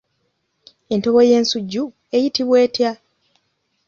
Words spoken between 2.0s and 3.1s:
eyitibwa etya?